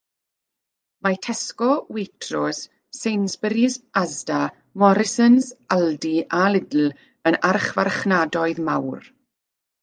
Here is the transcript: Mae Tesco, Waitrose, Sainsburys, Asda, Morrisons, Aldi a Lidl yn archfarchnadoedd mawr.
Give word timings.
Mae 1.07 1.17
Tesco, 1.25 1.67
Waitrose, 1.97 2.63
Sainsburys, 2.99 3.75
Asda, 4.01 4.39
Morrisons, 4.85 5.51
Aldi 5.77 6.15
a 6.39 6.41
Lidl 6.55 6.89
yn 7.33 7.39
archfarchnadoedd 7.53 8.65
mawr. 8.73 9.07